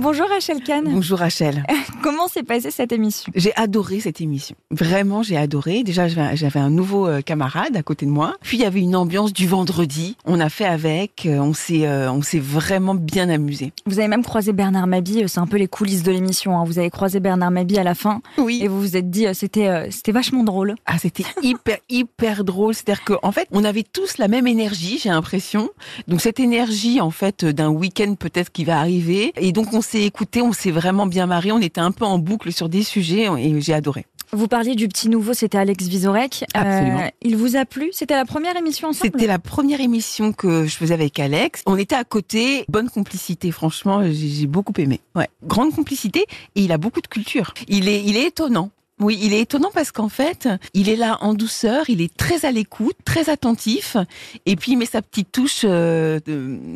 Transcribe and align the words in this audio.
Bonjour 0.00 0.28
Rachel 0.28 0.62
Kahn. 0.62 0.84
Bonjour 0.84 1.18
Rachel. 1.18 1.64
Comment 2.04 2.28
s'est 2.28 2.44
passée 2.44 2.70
cette 2.70 2.92
émission? 2.92 3.32
J'ai 3.34 3.52
adoré 3.56 3.98
cette 3.98 4.20
émission. 4.20 4.54
Vraiment, 4.70 5.24
j'ai 5.24 5.36
adoré. 5.36 5.82
Déjà, 5.82 6.06
j'avais 6.06 6.60
un 6.60 6.70
nouveau 6.70 7.08
euh, 7.08 7.20
camarade 7.20 7.76
à 7.76 7.82
côté 7.82 8.06
de 8.06 8.10
moi. 8.12 8.36
Puis 8.42 8.58
il 8.58 8.60
y 8.60 8.64
avait 8.64 8.78
une 8.80 8.94
ambiance 8.94 9.32
du 9.32 9.48
vendredi. 9.48 10.16
On 10.24 10.38
a 10.38 10.50
fait 10.50 10.66
avec. 10.66 11.26
euh, 11.26 11.40
On 11.40 11.52
s'est, 11.52 11.84
euh, 11.88 12.12
on 12.12 12.22
s'est 12.22 12.38
vraiment 12.38 12.94
bien 12.94 13.28
amusé. 13.28 13.72
Vous 13.86 13.98
avez 13.98 14.06
même 14.06 14.22
croisé 14.22 14.52
Bernard 14.52 14.86
Mabie, 14.86 15.24
euh, 15.24 15.26
c'est 15.26 15.40
un 15.40 15.48
peu 15.48 15.56
les 15.56 15.66
coulisses 15.66 16.04
de 16.04 16.12
l'émission. 16.12 16.56
hein. 16.56 16.62
Vous 16.64 16.78
avez 16.78 16.90
croisé 16.90 17.18
Bernard 17.18 17.50
Mabie 17.50 17.78
à 17.78 17.82
la 17.84 17.96
fin 17.96 18.20
Oui. 18.38 18.60
et 18.62 18.68
vous 18.68 18.80
vous 18.80 18.96
êtes 18.96 19.10
dit 19.10 19.26
c'était 19.34 19.90
c'était 19.90 20.12
vachement 20.12 20.44
drôle. 20.44 20.76
Ah, 20.86 20.98
c'était 20.98 21.24
hyper, 21.42 21.78
hyper 21.88 22.44
drôle. 22.44 22.72
C'est-à-dire 22.74 23.02
qu'en 23.04 23.18
en 23.24 23.32
fait, 23.32 23.48
on 23.50 23.64
avait 23.64 23.82
tous 23.84 24.18
la 24.18 24.28
même 24.28 24.46
énergie, 24.46 25.00
j'ai 25.02 25.08
l'impression. 25.08 25.70
Donc, 26.06 26.20
cette 26.20 26.38
énergie, 26.38 27.00
en 27.00 27.10
fait, 27.10 27.44
d'un 27.44 27.68
week-end 27.70 28.14
peut-être 28.14 28.52
qui 28.52 28.64
va 28.64 28.78
arriver. 28.78 29.32
Et 29.36 29.50
donc, 29.50 29.72
on 29.74 29.82
s'est 29.88 30.02
écouté, 30.02 30.42
on 30.42 30.52
s'est 30.52 30.70
vraiment 30.70 31.06
bien 31.06 31.26
marré. 31.26 31.50
On 31.50 31.60
était 31.60 31.80
un 31.80 31.92
peu 31.92 32.04
en 32.04 32.18
boucle 32.18 32.52
sur 32.52 32.68
des 32.68 32.82
sujets 32.82 33.26
et 33.38 33.60
j'ai 33.60 33.74
adoré. 33.74 34.06
Vous 34.30 34.46
parliez 34.46 34.74
du 34.74 34.88
petit 34.88 35.08
nouveau, 35.08 35.32
c'était 35.32 35.56
Alex 35.56 35.86
Vizorek. 35.86 36.44
Euh, 36.54 36.60
Absolument. 36.60 37.10
il 37.22 37.36
vous 37.36 37.56
a 37.56 37.64
plu? 37.64 37.88
C'était 37.92 38.14
la 38.14 38.26
première 38.26 38.56
émission 38.56 38.88
ensemble? 38.88 39.10
C'était 39.14 39.26
la 39.26 39.38
première 39.38 39.80
émission 39.80 40.34
que 40.34 40.66
je 40.66 40.76
faisais 40.76 40.92
avec 40.92 41.18
Alex. 41.18 41.62
On 41.64 41.78
était 41.78 41.94
à 41.94 42.04
côté, 42.04 42.66
bonne 42.68 42.90
complicité, 42.90 43.50
franchement, 43.50 44.02
j'ai 44.04 44.46
beaucoup 44.46 44.74
aimé. 44.76 45.00
Ouais, 45.14 45.28
grande 45.44 45.74
complicité 45.74 46.26
et 46.56 46.60
il 46.60 46.72
a 46.72 46.76
beaucoup 46.76 47.00
de 47.00 47.06
culture. 47.06 47.54
Il 47.68 47.88
est, 47.88 48.04
il 48.04 48.18
est 48.18 48.26
étonnant. 48.26 48.70
Oui, 49.00 49.18
il 49.22 49.32
est 49.32 49.40
étonnant 49.40 49.70
parce 49.72 49.92
qu'en 49.92 50.08
fait, 50.08 50.48
il 50.74 50.88
est 50.88 50.96
là 50.96 51.18
en 51.20 51.32
douceur, 51.32 51.88
il 51.88 52.02
est 52.02 52.14
très 52.14 52.44
à 52.44 52.50
l'écoute, 52.50 52.96
très 53.04 53.30
attentif, 53.30 53.96
et 54.44 54.56
puis 54.56 54.72
il 54.72 54.76
met 54.76 54.86
sa 54.86 55.02
petite 55.02 55.30
touche 55.30 55.60
euh, 55.64 56.18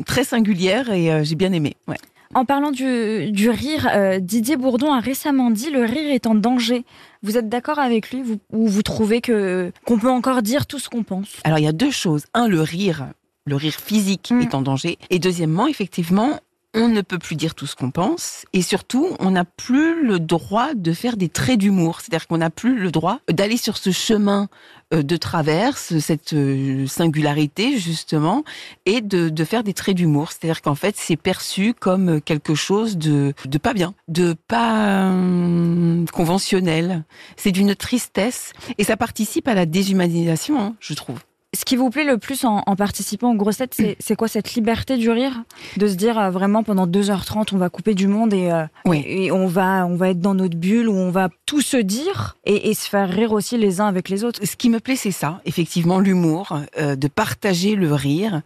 très 0.07 0.23
singulière 0.23 0.93
et 0.93 1.13
euh, 1.13 1.25
j'ai 1.25 1.35
bien 1.35 1.53
aimé. 1.53 1.77
Ouais. 1.89 1.99
En 2.35 2.45
parlant 2.47 2.71
du, 2.71 3.31
du 3.31 3.51
rire, 3.51 3.89
euh, 3.95 4.19
Didier 4.19 4.57
Bourdon 4.57 4.93
a 4.93 5.01
récemment 5.01 5.51
dit 5.51 5.71
le 5.71 5.85
rire 5.85 6.11
est 6.13 6.27
en 6.27 6.35
danger. 6.35 6.85
Vous 7.23 7.37
êtes 7.37 7.49
d'accord 7.49 7.79
avec 7.79 8.11
lui 8.11 8.23
vous, 8.23 8.39
ou 8.53 8.69
vous 8.69 8.83
trouvez 8.83 9.21
que 9.21 9.71
qu'on 9.85 9.99
peut 9.99 10.11
encore 10.11 10.41
dire 10.43 10.67
tout 10.67 10.79
ce 10.79 10.89
qu'on 10.89 11.03
pense? 11.03 11.29
Alors 11.45 11.59
il 11.59 11.65
y 11.65 11.69
a 11.69 11.73
deux 11.73 11.91
choses. 11.91 12.25
Un, 12.33 12.49
le 12.49 12.63
rire, 12.63 13.09
le 13.47 13.57
rire 13.57 13.75
physique 13.75 14.31
Mm. 14.33 14.41
est 14.41 14.55
en 14.55 14.63
danger. 14.63 14.99
Et 15.11 15.19
deuxièmement, 15.19 15.67
effectivement, 15.67 16.39
on 16.75 16.89
ne 16.89 17.01
peut 17.03 17.19
plus 17.19 17.37
dire 17.37 17.55
tout 17.55 17.67
ce 17.67 17.77
qu'on 17.77 17.91
pense. 17.91 18.45
Et 18.53 18.63
surtout, 18.63 19.09
on 19.19 19.33
n'a 19.33 19.45
plus 19.45 20.07
le 20.07 20.19
droit 20.19 20.75
de 20.75 20.93
faire 20.93 21.17
des 21.17 21.29
traits 21.29 21.59
d'humour. 21.59 22.01
C'est-à-dire 22.01 22.27
qu'on 22.27 22.39
n'a 22.39 22.51
plus 22.51 22.79
le 22.79 22.91
droit 22.91 23.21
d'aller 23.29 23.57
sur 23.57 23.77
ce 23.77 23.91
chemin 23.91 24.49
euh, 24.95 25.03
de 25.03 25.17
traverse, 25.17 25.99
cette 25.99 26.33
euh, 26.33 26.87
singularité 26.87 27.79
justement, 27.79 28.45
et 28.87 29.01
de, 29.01 29.29
de 29.29 29.45
faire 29.45 29.65
des 29.65 29.75
traits 29.75 29.97
d'humour. 29.97 30.33
C'est-à-dire 30.33 30.63
qu'en 30.63 30.75
fait, 30.75 30.97
c'est 30.97 31.17
perçu 31.17 31.75
comme 31.75 32.21
quelque 32.21 32.55
chose 32.55 32.97
de, 32.97 33.35
de 33.45 33.59
pas 33.59 33.75
bien, 33.75 33.95
de 34.09 34.35
pas 34.49 34.87
euh, 34.87 36.05
conventionnel. 36.13 37.05
C'est 37.37 37.53
d'une 37.53 37.75
tristesse. 37.75 38.53
Et 38.79 38.85
ça 38.85 38.97
participe 38.97 39.47
à 39.49 39.55
la 39.55 39.67
déshumanisation, 39.67 40.59
hein, 40.59 40.75
je 40.81 40.95
trouve. 40.95 41.21
Ce 41.55 41.67
qui 41.67 41.77
vous 41.77 41.91
plaît 41.91 42.05
le 42.05 42.17
plus 42.17 42.45
en, 42.47 42.63
en 42.65 42.77
participant 42.77 43.31
aux 43.33 43.37
grosses 43.37 43.59
têtes, 43.59 43.75
c'est 43.77 43.97
c'est 44.01 44.17
quoi 44.17 44.27
cette 44.27 44.55
liberté 44.55 44.97
du 44.97 45.11
rire? 45.11 45.43
De 45.77 45.87
se 45.87 45.95
dire 45.95 46.19
euh, 46.19 46.31
vraiment 46.31 46.63
pendant 46.63 46.87
2h30, 46.87 47.49
on 47.53 47.59
va 47.59 47.69
couper 47.69 47.95
du 47.95 48.07
monde 48.07 48.33
et, 48.33 48.51
euh, 48.51 48.65
Oui. 48.87 49.03
et 49.07 49.31
on, 49.33 49.47
va, 49.47 49.87
on 49.87 49.95
va 49.95 50.09
être 50.09 50.21
dans 50.21 50.35
notre 50.35 50.57
bulle 50.57 50.89
où 50.89 50.95
on 50.95 51.11
va 51.11 51.29
tout 51.45 51.61
se 51.61 51.77
dire 51.77 52.37
et, 52.47 52.71
et 52.71 52.75
se 52.75 52.89
faire 52.89 53.09
rire 53.11 53.33
aussi 53.33 53.59
les 53.59 53.83
uns 53.83 53.87
avec 53.87 54.09
les 54.09 54.25
autres. 54.25 54.41
Ce 54.47 54.57
qui 54.57 54.71
me 54.71 54.81
plaît, 54.81 54.97
c'est 54.97 55.11
ça, 55.11 55.43
effectivement, 55.45 55.99
l'humour, 55.99 56.59
euh, 56.79 56.97
de 56.97 57.09
partager 57.09 57.75
le 57.75 57.93
rire 57.93 58.41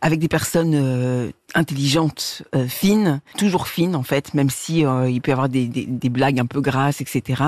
avec 0.00 0.20
des 0.20 0.28
personnes 0.28 0.74
euh, 0.76 1.30
intelligentes, 1.54 2.42
euh, 2.54 2.68
fines, 2.68 3.20
toujours 3.38 3.66
fines 3.66 3.96
en 3.96 4.04
fait, 4.04 4.34
même 4.34 4.50
si 4.50 4.86
euh, 4.86 5.10
il 5.10 5.20
peut 5.20 5.30
y 5.30 5.34
avoir 5.34 5.48
des, 5.48 5.66
des- 5.66 5.86
des 5.86 6.08
blagues 6.10 6.38
un 6.38 6.46
peu 6.46 6.60
grasses, 6.60 7.00
etc. 7.00 7.42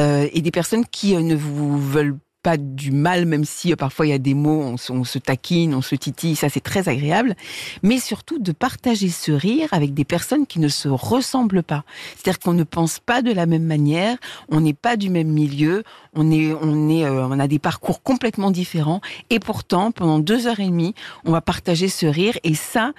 Euh, 0.00 0.26
et 0.32 0.40
des 0.42 0.50
personnes 0.50 0.84
qui 0.86 1.14
euh, 1.14 1.20
ne 1.20 1.36
vous 1.36 1.78
veulent 1.80 2.16
pas 2.42 2.56
du 2.56 2.90
mal, 2.90 3.26
même 3.26 3.44
si 3.44 3.72
euh, 3.72 3.76
parfois 3.76 4.06
il 4.06 4.10
y 4.10 4.14
a 4.14 4.18
des 4.18 4.34
mots, 4.34 4.74
on 4.88 5.04
se, 5.04 5.18
taquine, 5.18 5.74
on 5.74 5.82
se 5.82 5.94
titille, 5.94 6.36
ça 6.36 6.48
c'est 6.48 6.60
très 6.60 6.88
agréable, 6.88 7.36
mais 7.82 7.98
surtout 7.98 8.38
de 8.38 8.52
partager 8.52 9.08
ce 9.08 9.32
rire 9.32 9.68
avec 9.72 9.94
des 9.94 10.04
personnes 10.04 10.46
qui 10.46 10.58
ne 10.58 10.68
se 10.68 10.88
ressemblent 10.88 11.62
pas. 11.62 11.84
C'est-à-dire 12.16 12.38
qu'on 12.38 12.54
ne 12.54 12.64
pense 12.64 12.98
pas 12.98 13.22
de 13.22 13.32
la 13.32 13.46
même 13.46 13.64
manière, 13.64 14.16
on 14.48 14.60
n'est 14.60 14.74
pas 14.74 14.96
du 14.96 15.10
même 15.10 15.28
milieu, 15.28 15.82
on 16.14 16.30
est, 16.30 16.54
on 16.60 16.88
est, 16.88 17.04
euh, 17.04 17.26
on 17.26 17.38
a 17.38 17.48
des 17.48 17.58
parcours 17.58 18.02
complètement 18.02 18.50
différents, 18.50 19.00
et 19.28 19.38
pourtant 19.38 19.92
pendant 19.92 20.18
deux 20.18 20.46
heures 20.46 20.60
et 20.60 20.66
demie, 20.66 20.94
on 21.24 21.32
va 21.32 21.40
partager 21.40 21.88
ce 21.88 22.06
rire, 22.06 22.38
et 22.42 22.54
ça, 22.54 22.92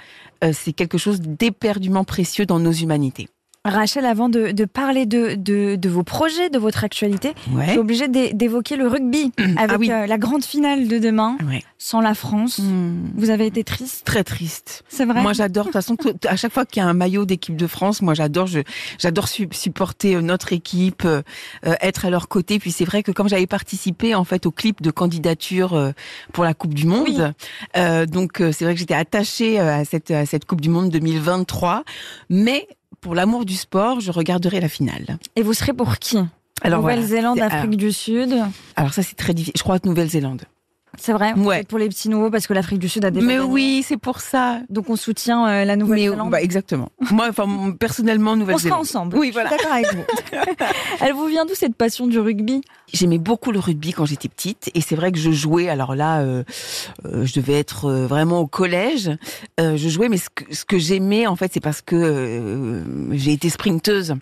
euh, 0.44 0.52
c'est 0.54 0.74
quelque 0.74 0.98
chose 0.98 1.22
d'éperdument 1.22 2.04
précieux 2.04 2.46
dans 2.46 2.60
nos 2.60 2.72
humanités. 2.72 3.28
Rachel, 3.64 4.06
avant 4.06 4.28
de, 4.28 4.52
de 4.52 4.66
parler 4.66 5.06
de, 5.06 5.36
de, 5.36 5.76
de 5.76 5.90
vos 5.90 6.02
projets, 6.02 6.50
de 6.50 6.58
votre 6.58 6.84
actualité, 6.84 7.34
je 7.36 7.42
suis 7.52 7.56
Ouais. 7.56 7.78
obligée 7.78 8.08
d'é- 8.08 8.34
d'évoquer 8.34 8.76
le 8.76 8.88
rugby 8.88 9.32
avec 9.56 9.78
oui. 9.80 9.92
euh, 9.92 10.08
la 10.08 10.18
grande 10.18 10.44
finale 10.44 10.88
de 10.88 10.98
demain, 10.98 11.38
ouais. 11.48 11.62
sans 11.78 12.02
la 12.02 12.16
France. 12.16 12.58
Hmm. 12.58 13.12
Vous 13.16 13.30
avez 13.30 13.46
été 13.46 13.64
triste, 13.64 14.02
Très 14.04 14.24
triste. 14.24 14.84
c'est 14.90 15.06
vrai? 15.06 15.22
Moi, 15.22 15.34
j'adore. 15.34 15.66
De 15.66 15.70
toute 15.70 15.74
façon, 15.74 15.96
tout- 15.96 16.16
à 16.28 16.36
chaque 16.38 16.52
fois 16.54 16.66
qu'il 16.66 16.82
y 16.82 16.84
a 16.86 16.90
un 16.90 16.94
maillot 16.96 17.26
d'équipe 17.26 17.56
de 17.56 17.68
France, 17.68 18.02
moi, 18.02 18.16
j'adore. 18.16 18.48
J'adore 18.98 19.28
su- 19.28 19.48
supporter 19.52 20.16
euh, 20.16 20.22
notre 20.22 20.54
équipe, 20.54 21.04
euh, 21.06 21.22
être 21.64 22.06
à 22.06 22.10
leur 22.10 22.30
côté. 22.30 22.58
Puis 22.58 22.72
c'est 22.72 22.86
vrai 22.86 23.04
que 23.04 23.12
comme 23.12 23.30
j'avais 23.30 23.46
participé 23.48 24.16
en 24.16 24.24
fait 24.24 24.48
au 24.48 24.52
clip 24.52 24.82
de 24.82 24.90
candidature 24.90 25.94
pour 26.34 26.44
la 26.44 26.56
Coupe 26.56 26.74
du 26.74 26.88
Monde, 26.88 27.06
Oui. 27.08 27.18
euh, 27.78 28.06
donc 28.08 28.38
c'est 28.54 28.64
vrai 28.66 28.74
que 28.74 28.80
j'étais 28.80 28.96
attachée 28.96 29.60
à 29.60 29.86
cette 29.86 30.10
à 30.10 30.26
cette 30.26 30.46
Coupe 30.46 30.62
du 30.62 30.70
Monde 30.70 30.90
2023. 30.90 31.84
Mais 32.30 32.68
pour 33.02 33.16
l'amour 33.16 33.46
du 33.46 33.56
sport, 33.56 34.00
je 34.00 34.12
regarderai 34.12 34.62
la 34.62 34.70
finale. 34.70 35.18
Et 35.36 35.42
vous 35.42 35.54
serez 35.54 35.74
pour 35.74 35.98
qui? 35.98 36.18
Voilà. 36.62 36.78
Nouvelle-Zélande, 36.78 37.40
Afrique 37.40 37.76
du 37.76 37.92
Sud? 37.92 38.36
Alors 38.76 38.94
ça, 38.94 39.02
c'est 39.02 39.16
très 39.16 39.34
difficile. 39.34 39.56
Je 39.58 39.64
crois 39.64 39.80
que 39.80 39.88
Nouvelle-Zélande. 39.88 40.44
C'est 40.98 41.14
vrai 41.14 41.34
Ouais. 41.34 41.64
Pour 41.64 41.80
les 41.80 41.88
petits 41.88 42.10
nouveaux, 42.10 42.30
parce 42.30 42.48
que 42.48 42.54
l'Afrique 42.54 42.80
du 42.80 42.90
Sud 42.90 43.06
a 43.06 43.12
déjà 43.12 43.26
Mais 43.26 43.40
oui, 43.40 43.84
c'est 43.88 43.98
pour 43.98 44.20
ça. 44.20 44.60
Donc 44.70 44.90
on 44.90 44.96
soutient 44.96 45.48
euh, 45.48 45.66
la 45.66 45.76
Nouvelle-Zélande. 45.76 46.30
bah, 46.30 46.42
exactement. 46.42 46.90
Moi, 47.12 47.28
enfin, 47.30 47.48
personnellement, 47.80 48.32
on 48.32 48.36
sera 48.36 48.40
Nouvelle-Zélande. 48.42 48.80
ensemble. 48.82 49.18
Oui, 49.18 49.32
voilà. 49.32 49.50
d'accord 49.52 49.72
avec 49.72 49.94
vous. 49.94 50.04
Elle 51.00 51.14
vous 51.14 51.28
vient 51.28 51.46
d'où 51.46 51.56
cette 51.56 51.76
passion 51.76 52.08
du 52.08 52.20
rugby? 52.20 52.62
J'aimais 52.94 53.20
beaucoup 53.20 53.52
le 53.52 53.60
rugby 53.60 53.94
quand 53.94 54.06
j'étais 54.06 54.28
petite 54.28 54.70
et 54.76 54.82
c'est 54.82 54.96
vrai 54.96 55.14
que 55.14 55.18
je 55.18 55.32
jouais. 55.32 55.70
Alors 55.70 55.96
là, 55.96 56.20
euh, 56.20 56.44
euh, 57.06 57.26
je 57.26 57.34
devais 57.40 57.58
être 57.58 57.90
vraiment 57.90 58.40
au 58.40 58.48
collège. 58.48 59.12
Je 59.58 59.90
jouais, 59.90 60.10
mais 60.10 60.18
ce 60.18 60.30
que, 60.30 60.54
ce 60.54 60.66
que 60.66 60.78
j'aimais 60.78 61.26
en 61.28 61.36
fait, 61.36 61.52
c'est 61.54 61.62
parce 61.62 61.82
que 61.82 62.84
j'ai 63.12 63.32
été 63.32 63.50
sprinteuse. 63.50 64.16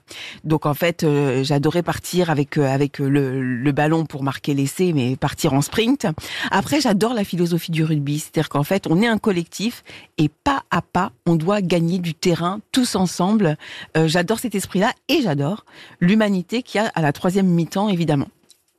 Donc 0.43 0.65
en 0.65 0.73
fait, 0.73 1.05
j'adorais 1.41 1.81
partir 1.81 2.29
avec 2.29 2.57
avec 2.57 2.99
le, 2.99 3.41
le 3.41 3.71
ballon 3.71 4.05
pour 4.05 4.21
marquer 4.23 4.53
l'essai, 4.53 4.93
mais 4.93 5.15
partir 5.15 5.53
en 5.53 5.61
sprint. 5.61 6.05
Après, 6.51 6.58
j'adore 6.79 7.13
la 7.13 7.23
philosophie 7.23 7.71
du 7.71 7.83
rugby, 7.83 8.19
c'est-à-dire 8.19 8.49
qu'en 8.49 8.63
fait, 8.63 8.87
on 8.87 9.01
est 9.01 9.07
un 9.07 9.17
collectif 9.17 9.83
et 10.17 10.29
pas 10.29 10.63
à 10.71 10.81
pas, 10.81 11.11
on 11.25 11.35
doit 11.35 11.61
gagner 11.61 11.99
du 11.99 12.13
terrain 12.13 12.59
tous 12.71 12.95
ensemble. 12.95 13.57
Euh, 13.97 14.07
j'adore 14.07 14.39
cet 14.39 14.55
esprit-là 14.55 14.93
et 15.07 15.21
j'adore 15.21 15.65
l'humanité 15.99 16.63
qu'il 16.63 16.81
y 16.81 16.83
a 16.83 16.87
à 16.95 17.01
la 17.01 17.13
troisième 17.13 17.47
mi-temps, 17.47 17.89
évidemment. 17.89 18.27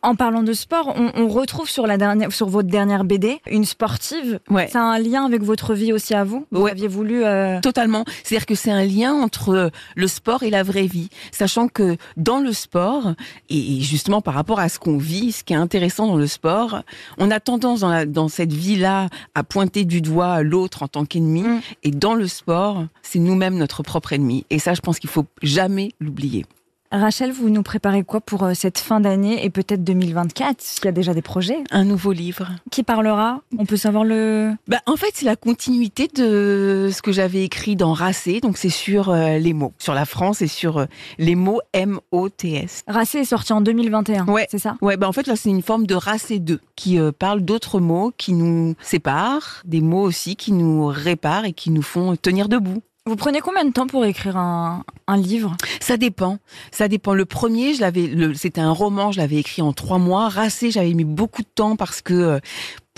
En 0.03 0.15
parlant 0.15 0.43
de 0.43 0.53
sport, 0.53 0.95
on, 0.97 1.11
on 1.15 1.29
retrouve 1.29 1.69
sur, 1.69 1.87
la 1.87 1.99
dernière, 1.99 2.33
sur 2.33 2.49
votre 2.49 2.69
dernière 2.69 3.05
BD 3.05 3.41
une 3.51 3.65
sportive. 3.65 4.41
Ouais. 4.49 4.69
A 4.75 4.81
un 4.81 4.99
lien 4.99 5.25
avec 5.27 5.43
votre 5.43 5.75
vie 5.75 5.93
aussi 5.93 6.15
à 6.15 6.25
vous? 6.25 6.47
Vous 6.51 6.63
Ouais. 6.63 6.71
aviez 6.71 6.89
voulu... 6.89 7.25
euh, 7.25 7.61
Totalement. 7.61 8.05
C'est-à-dire 8.25 8.47
que 8.47 8.55
c'est 8.55 8.71
un 8.71 8.85
lien 8.85 9.13
entre 9.13 9.71
le 9.97 10.07
sport 10.09 10.43
et 10.43 10.51
la 10.51 10.63
vraie 10.63 10.87
vie. 10.87 11.09
Sachant 11.33 11.69
que 11.69 11.97
dans 12.17 12.39
le 12.41 12.53
sport, 12.53 13.13
et 13.51 13.81
justement 13.81 14.21
par 14.23 14.35
rapport 14.35 14.59
à 14.59 14.69
ce 14.69 14.79
qu'on 14.79 14.97
vit, 14.97 15.33
ce 15.33 15.45
qui 15.45 15.53
est 15.53 15.57
intéressant 15.57 16.07
dans 16.07 16.17
le 16.17 16.27
sport, 16.27 16.83
on 17.19 17.31
a 17.31 17.41
tendance 17.41 17.81
dans, 17.81 17.91
la- 17.91 18.07
dans 18.07 18.29
cette 18.29 18.53
vie-là 18.53 19.09
à 19.35 19.45
pointer 19.45 19.85
du 19.85 20.01
doigt 20.01 20.43
l'autre 20.43 20.83
en 20.83 20.89
tant 20.89 21.05
qu'ennemi. 21.05 21.43
Mm. 21.43 21.61
Et 21.83 21.91
dans 21.91 22.15
le 22.15 22.27
sport, 22.27 22.85
c'est 23.03 23.19
nous-mêmes 23.19 23.57
notre 23.57 23.83
propre 23.83 24.13
ennemi. 24.15 24.45
Et 24.51 24.59
ça, 24.59 24.75
je 24.75 24.81
pense 24.81 24.99
qu'il 24.99 25.11
faut 25.11 25.27
jamais 25.43 25.93
l'oublier. 26.01 26.47
Rachel, 26.93 27.31
vous 27.31 27.51
nous 27.51 27.63
préparez 27.63 28.03
quoi 28.03 28.21
pour 28.21 28.43
euh, 28.43 28.53
cette 28.55 28.79
fin 28.79 28.99
d'année 28.99 29.45
et 29.45 29.51
peut-être 29.51 29.85
2024 29.85 30.65
Il 30.83 30.85
y 30.87 30.89
a 30.89 30.93
déjà 30.93 31.15
des 31.15 31.23
projets? 31.23 31.59
Un 31.71 31.85
nouveau 31.85 32.11
livre. 32.11 32.49
Qui 32.73 32.83
parlera? 32.83 33.43
On 33.59 33.65
peut 33.65 33.77
savoir 33.77 34.03
le... 34.03 34.51
Bah, 34.67 34.81
en 34.87 34.97
fait, 34.97 35.11
c'est 35.15 35.25
la 35.25 35.37
continuité 35.37 36.09
de 36.09 36.91
ce 36.93 37.01
que 37.01 37.13
j'avais 37.13 37.45
écrit 37.45 37.77
dans 37.77 37.93
Racé. 37.93 38.41
Donc, 38.41 38.59
c'est 38.59 38.71
sur 38.71 39.11
euh, 39.11 39.39
les 39.39 39.53
mots, 39.53 39.73
sur 39.79 39.95
la 39.95 40.05
France 40.05 40.43
et 40.43 40.49
sur 40.49 40.79
euh, 40.79 40.87
les 41.19 41.37
mots 41.37 41.61
M-O-T-S. 41.75 42.83
Racé 42.89 43.19
est 43.19 43.25
sorti 43.25 43.53
en 43.53 43.61
2021, 43.61 44.27
Ouais. 44.27 44.49
c'est 44.51 44.59
ça? 44.59 44.77
Ouais, 44.81 44.97
bah 44.97 45.09
en 45.09 45.13
fait 45.13 45.29
là 45.29 45.37
c'est 45.37 45.51
une 45.51 45.63
forme 45.63 45.87
de 45.87 45.95
Racé 45.95 46.41
2 46.41 46.59
qui 46.75 46.99
euh, 46.99 47.13
parle 47.17 47.41
d'autres 47.43 47.79
mots 47.79 48.13
qui 48.19 48.33
nous 48.33 48.75
séparent, 48.83 49.63
des 49.65 49.81
mots 49.81 50.03
aussi 50.03 50.35
qui 50.35 50.51
nous 50.51 50.87
réparent 50.87 51.45
et 51.45 51.53
qui 51.53 51.71
nous 51.71 51.83
font 51.83 52.17
tenir 52.17 52.49
debout. 52.49 52.83
Vous 53.07 53.17
prenez 53.17 53.41
combien 53.41 53.65
de 53.65 53.73
temps 53.73 53.87
pour 53.87 54.05
écrire 54.05 54.37
un, 54.37 54.85
un 55.07 55.17
livre? 55.17 55.57
Ça 55.81 55.97
dépend. 55.97 56.39
Ça 56.71 56.87
dépend. 56.87 57.15
Le 57.15 57.25
premier, 57.25 57.73
je 57.75 57.81
l'avais, 57.81 58.11
c'était 58.35 58.61
un 58.61 58.73
roman, 58.73 59.11
je 59.11 59.19
l'avais 59.19 59.37
écrit 59.37 59.63
en 59.63 59.73
trois 59.73 59.99
mois. 59.99 60.29
Racé, 60.29 60.71
j'avais 60.71 60.93
mis 60.93 61.05
beaucoup 61.05 61.41
de 61.41 61.49
temps 61.53 61.77
parce 61.77 62.03
que 62.03 62.13
euh, 62.13 62.39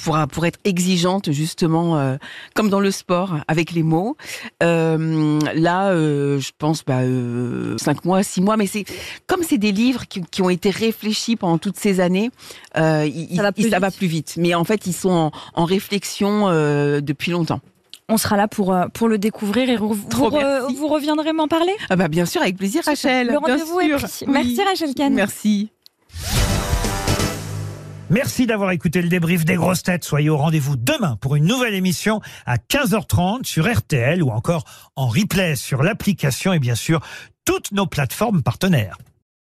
pour 0.02 0.18
pour 0.32 0.44
être 0.44 0.58
exigeante 0.64 1.30
justement, 1.30 1.96
euh, 1.98 2.16
comme 2.54 2.68
dans 2.68 2.80
le 2.80 2.90
sport, 2.90 3.36
avec 3.46 3.70
les 3.70 3.84
mots. 3.84 4.16
Euh, 4.64 5.38
là, 5.54 5.90
euh, 5.92 6.40
je 6.40 6.50
pense 6.58 6.84
bah, 6.84 7.02
euh, 7.02 7.78
cinq 7.78 8.04
mois, 8.04 8.24
six 8.24 8.40
mois. 8.40 8.56
Mais 8.56 8.66
c'est 8.66 8.84
comme 9.28 9.44
c'est 9.44 9.56
des 9.58 9.70
livres 9.72 10.08
qui, 10.08 10.20
qui 10.22 10.42
ont 10.42 10.50
été 10.50 10.70
réfléchis 10.70 11.36
pendant 11.36 11.58
toutes 11.58 11.76
ces 11.78 12.00
années, 12.00 12.32
euh, 12.76 13.06
il- 13.06 13.36
Ça 13.36 13.42
va 13.42 13.52
il- 13.56 13.62
plus 13.62 13.70
ça 13.70 13.78
va 13.78 13.88
vite. 13.88 13.98
plus 13.98 14.06
vite. 14.08 14.34
Mais 14.36 14.54
en 14.56 14.64
fait, 14.64 14.84
ils 14.86 14.94
sont 14.94 15.10
en, 15.10 15.30
en 15.54 15.64
réflexion 15.64 16.48
euh, 16.48 17.00
depuis 17.00 17.30
longtemps. 17.30 17.60
On 18.08 18.16
sera 18.16 18.36
là 18.36 18.48
pour, 18.48 18.72
euh, 18.72 18.86
pour 18.88 19.08
le 19.08 19.16
découvrir 19.18 19.70
et 19.70 19.76
vous, 19.76 19.96
Trop 20.10 20.28
vous, 20.30 20.36
re- 20.36 20.42
merci. 20.60 20.76
vous 20.76 20.88
reviendrez 20.88 21.32
m'en 21.32 21.48
parler? 21.48 21.72
Ah 21.88 21.96
bah 21.96 22.08
bien 22.08 22.26
sûr, 22.26 22.42
avec 22.42 22.56
plaisir, 22.56 22.82
Rachel. 22.84 23.28
Le 23.28 23.38
rendez-vous 23.38 23.80
est 23.80 23.88
pris. 23.94 24.24
Oui. 24.26 24.32
Merci 24.32 24.62
Rachel 24.62 24.94
Kahn. 24.94 25.14
Merci. 25.14 25.70
Merci 28.10 28.46
d'avoir 28.46 28.72
écouté 28.72 29.00
le 29.00 29.08
débrief 29.08 29.46
des 29.46 29.54
grosses 29.54 29.82
têtes. 29.82 30.04
Soyez 30.04 30.28
au 30.28 30.36
rendez-vous 30.36 30.76
demain 30.76 31.16
pour 31.22 31.34
une 31.36 31.46
nouvelle 31.46 31.72
émission 31.74 32.20
à 32.44 32.56
15h30 32.58 33.44
sur 33.46 33.72
RTL 33.72 34.22
ou 34.22 34.28
encore 34.30 34.64
en 34.96 35.06
replay 35.06 35.56
sur 35.56 35.82
l'application 35.82 36.52
et 36.52 36.58
bien 36.58 36.74
sûr 36.74 37.00
toutes 37.46 37.72
nos 37.72 37.86
plateformes 37.86 38.42
partenaires. 38.42 38.98